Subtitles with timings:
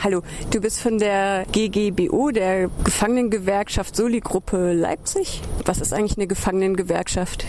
[0.00, 0.22] Hallo,
[0.52, 5.42] du bist von der GGBO, der Gefangenengewerkschaft Soli-Gruppe Leipzig.
[5.64, 7.44] Was ist eigentlich eine Gefangenengewerkschaft?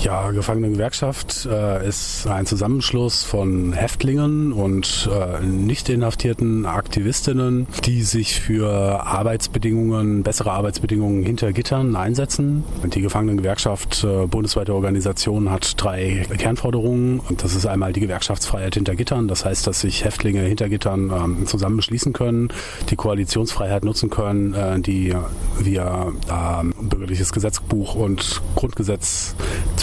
[0.00, 8.40] Ja, Gefangenengewerkschaft äh, ist ein Zusammenschluss von Häftlingen und äh, nicht inhaftierten Aktivistinnen, die sich
[8.40, 12.62] für Arbeitsbedingungen, bessere Arbeitsbedingungen hinter Gittern einsetzen.
[12.84, 17.20] Die Gefangenengewerkschaft, äh, bundesweite Organisation, hat drei Kernforderungen.
[17.36, 19.26] Das ist einmal die Gewerkschaftsfreiheit hinter Gittern.
[19.26, 22.50] Das heißt, dass sich Häftlinge hinter Gittern ähm, zusammen beschließen können,
[22.88, 25.16] die Koalitionsfreiheit nutzen können, äh, die
[25.58, 29.34] via ähm, bürgerliches Gesetzbuch und Grundgesetz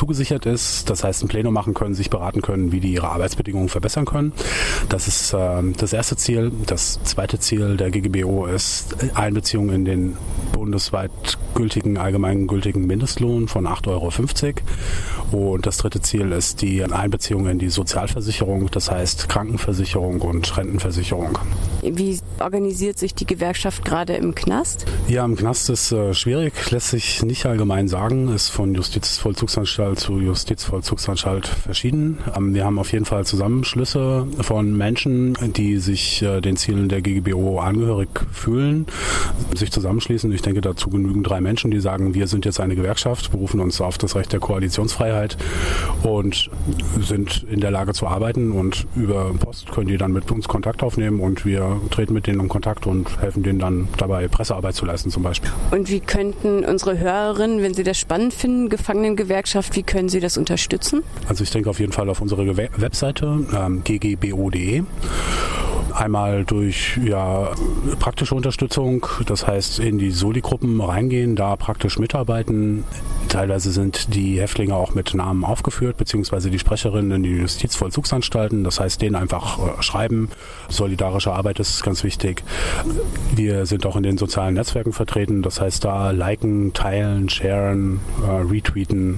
[0.05, 0.87] zugesichert ist.
[0.91, 4.33] Das heißt, ein Plenum machen können, sich beraten können, wie die ihre Arbeitsbedingungen verbessern können.
[4.87, 6.51] Das ist äh, das erste Ziel.
[6.67, 10.17] Das zweite Ziel der GGBO ist Einbeziehung in den
[10.51, 11.11] bundesweit
[11.55, 13.87] gültigen, allgemeingültigen Mindestlohn von 8,50
[15.31, 15.53] Euro.
[15.53, 21.39] Und das dritte Ziel ist die Einbeziehung in die Sozialversicherung, das heißt Krankenversicherung und Rentenversicherung.
[21.81, 24.85] Wie organisiert sich die Gewerkschaft gerade im Knast?
[25.07, 30.19] Ja, im Knast ist äh, schwierig, lässt sich nicht allgemein sagen, ist von Justizvollzugsanstalt zu
[30.19, 32.19] Justizvollzugsanstalt verschieden.
[32.35, 37.01] Ähm, wir haben auf jeden Fall Zusammenschlüsse von Menschen, die sich äh, den Zielen der
[37.01, 38.87] GGBO angehörig fühlen,
[39.55, 40.31] sich zusammenschließen.
[40.31, 43.81] Ich denke, dazu genügen drei Menschen, die sagen, wir sind jetzt eine Gewerkschaft, berufen uns
[43.81, 45.37] auf das Recht der Koalitionsfreiheit
[46.03, 46.49] und
[47.01, 50.83] sind in der Lage zu arbeiten und über Post können die dann mit uns Kontakt
[50.83, 54.85] aufnehmen und wir treten mit denen in Kontakt und helfen denen dann dabei, Pressearbeit zu
[54.85, 55.51] leisten zum Beispiel.
[55.71, 60.37] Und wie könnten unsere Hörerinnen, wenn sie das spannend finden, Gefangenengewerkschaft, wie können Sie das
[60.37, 61.03] unterstützen?
[61.27, 64.83] Also ich denke auf jeden Fall auf unsere Webseite ähm, ggbo.de
[65.95, 67.51] einmal durch ja,
[67.99, 72.83] praktische Unterstützung, das heißt in die Soli-Gruppen reingehen, da praktisch mitarbeiten.
[73.29, 78.63] Teilweise sind die Häftlinge auch mit Namen aufgeführt, beziehungsweise die Sprecherinnen in die Justizvollzugsanstalten.
[78.63, 80.29] Das heißt, denen einfach äh, schreiben.
[80.69, 82.43] Solidarische Arbeit ist ganz wichtig.
[83.33, 85.41] Wir sind auch in den sozialen Netzwerken vertreten.
[85.41, 89.17] Das heißt, da liken, teilen, sharen, äh, retweeten,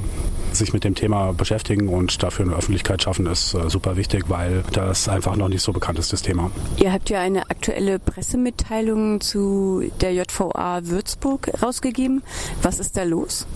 [0.51, 4.63] sich mit dem Thema beschäftigen und dafür eine Öffentlichkeit schaffen, ist äh, super wichtig, weil
[4.71, 6.51] das einfach noch nicht so bekannt ist, das Thema.
[6.77, 12.23] Ihr habt ja eine aktuelle Pressemitteilung zu der JVA Würzburg rausgegeben.
[12.61, 13.47] Was ist da los?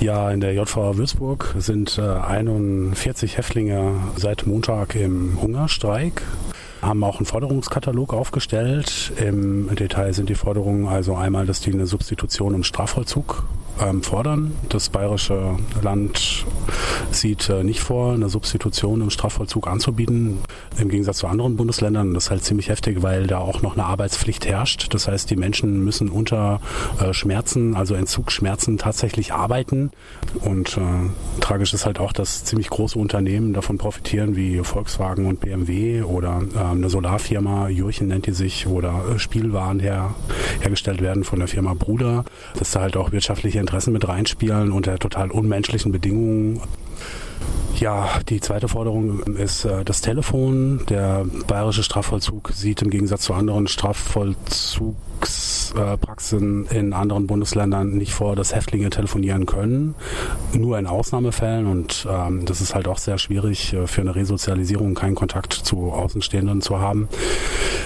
[0.00, 6.22] Ja, in der JVA Würzburg sind äh, 41 Häftlinge seit Montag im Hungerstreik
[6.82, 9.12] haben auch einen Forderungskatalog aufgestellt.
[9.16, 13.44] Im Detail sind die Forderungen also einmal, dass die eine Substitution im Strafvollzug
[13.80, 14.52] ähm, fordern.
[14.68, 16.44] Das bayerische Land
[17.10, 20.38] sieht äh, nicht vor, eine Substitution im Strafvollzug anzubieten,
[20.78, 22.14] im Gegensatz zu anderen Bundesländern.
[22.14, 24.92] Das ist halt ziemlich heftig, weil da auch noch eine Arbeitspflicht herrscht.
[24.94, 26.60] Das heißt, die Menschen müssen unter
[27.00, 29.90] äh, Schmerzen, also Entzugsschmerzen, tatsächlich arbeiten.
[30.40, 35.40] Und äh, tragisch ist halt auch, dass ziemlich große Unternehmen davon profitieren, wie Volkswagen und
[35.40, 40.14] BMW oder äh, eine Solarfirma, Jurchen nennt die sich, oder äh, Spielwaren her,
[40.60, 42.24] hergestellt werden von der Firma Bruder,
[42.58, 46.60] dass da halt auch wirtschaftliche Interessen mit reinspielen unter total unmenschlichen Bedingungen.
[47.78, 50.84] Ja, die zweite Forderung ist äh, das Telefon.
[50.88, 55.09] Der bayerische Strafvollzug sieht im Gegensatz zu anderen Strafvollzugspraxen
[55.76, 55.96] äh,
[56.70, 59.94] in anderen Bundesländern nicht vor, dass Häftlinge telefonieren können.
[60.52, 64.94] Nur in Ausnahmefällen und ähm, das ist halt auch sehr schwierig äh, für eine Resozialisierung,
[64.94, 67.08] keinen Kontakt zu Außenstehenden zu haben.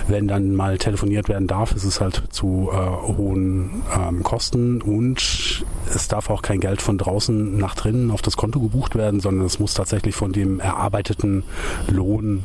[0.09, 5.65] Wenn dann mal telefoniert werden darf, ist es halt zu äh, hohen ähm, Kosten und
[5.95, 9.47] es darf auch kein Geld von draußen nach drinnen auf das Konto gebucht werden, sondern
[9.47, 11.45] es muss tatsächlich von dem erarbeiteten
[11.89, 12.45] Lohn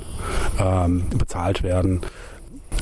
[0.59, 2.01] ähm, bezahlt werden.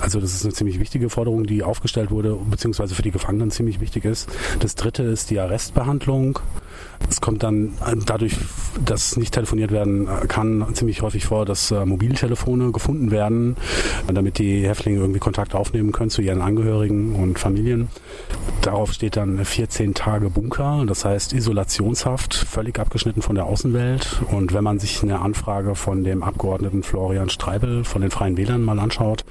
[0.08, 3.82] Also das ist eine ziemlich wichtige Forderung, die aufgestellt wurde, beziehungsweise für die Gefangenen ziemlich
[3.82, 4.30] wichtig ist.
[4.60, 6.40] Das dritte ist die Arrestbehandlung.
[7.28, 7.74] Kommt dann
[8.06, 8.38] dadurch,
[8.86, 13.58] dass nicht telefoniert werden kann, ziemlich häufig vor, dass äh, Mobiltelefone gefunden werden,
[14.08, 17.90] damit die Häftlinge irgendwie Kontakt aufnehmen können zu ihren Angehörigen und Familien.
[18.62, 24.22] Darauf steht dann 14 Tage Bunker, das heißt Isolationshaft, völlig abgeschnitten von der Außenwelt.
[24.32, 28.64] Und wenn man sich eine Anfrage von dem Abgeordneten Florian Streibel von den Freien Wählern
[28.64, 29.26] mal anschaut,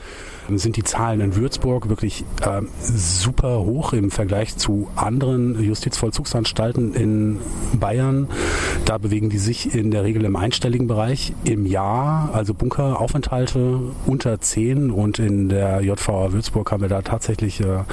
[0.55, 7.41] sind die Zahlen in Würzburg wirklich äh, super hoch im Vergleich zu anderen Justizvollzugsanstalten in
[7.87, 8.27] Bayern.
[8.85, 14.41] Da bewegen die sich in der Regel im einstelligen Bereich im Jahr, also Bunkeraufenthalte unter
[14.41, 17.85] 10 und in der JVA Würzburg haben wir da tatsächlich äh,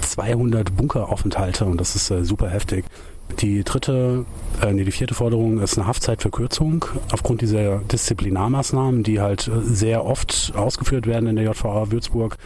[0.00, 2.86] 200 Bunkeraufenthalte und das ist äh, super heftig.
[3.40, 4.24] Die dritte,
[4.60, 6.84] äh, nee, die vierte Forderung ist eine Haftzeitverkürzung.
[7.12, 12.36] Aufgrund dieser Disziplinarmaßnahmen, die halt äh, sehr oft ausgeführt werden in der JVA Würzburg,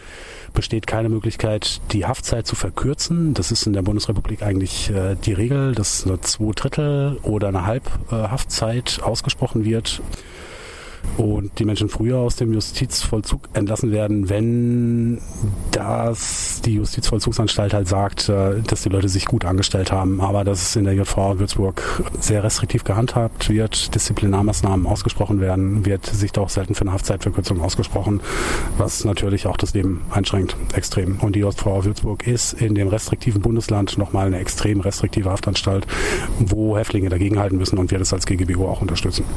[0.53, 3.33] besteht keine Möglichkeit, die Haftzeit zu verkürzen.
[3.33, 7.65] Das ist in der Bundesrepublik eigentlich äh, die Regel, dass eine zwei Drittel oder eine
[7.65, 10.01] halb äh, Haftzeit ausgesprochen wird.
[11.17, 15.19] Und die Menschen früher aus dem Justizvollzug entlassen werden, wenn
[15.71, 20.61] das die Justizvollzugsanstalt halt sagt, äh, dass die Leute sich gut angestellt haben, aber dass
[20.61, 26.49] es in der JVA Würzburg sehr restriktiv gehandhabt wird, Disziplinarmaßnahmen ausgesprochen werden, wird sich doch
[26.49, 28.21] selten für eine Haftzeitverkürzung ausgesprochen,
[28.77, 31.17] was natürlich auch das Leben einschränkt, extrem.
[31.19, 35.87] Und die JVA Würzburg ist in dem restriktiven Bundesland nochmal eine extrem restriktive Haftanstalt,
[36.39, 39.23] wo Häftlinge dagegenhalten müssen und wir das als GGBO auch unterstützen.